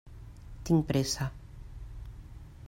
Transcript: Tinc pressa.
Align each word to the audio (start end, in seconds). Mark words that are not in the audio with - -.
Tinc 0.69 0.87
pressa. 0.87 1.29